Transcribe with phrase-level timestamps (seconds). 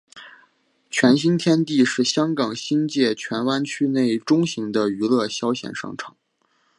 [0.89, 6.17] 荃新天地是香港新界荃湾区内中型的娱乐消闲商场。